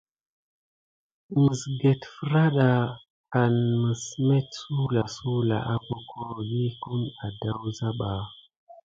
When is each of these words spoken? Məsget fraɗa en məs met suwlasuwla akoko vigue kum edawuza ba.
Məsget 1.43 2.01
fraɗa 2.15 2.69
en 3.41 3.55
məs 3.81 4.03
met 4.27 4.49
suwlasuwla 4.61 5.57
akoko 5.73 6.19
vigue 6.49 6.69
kum 6.81 7.01
edawuza 7.27 7.89
ba. 7.99 8.11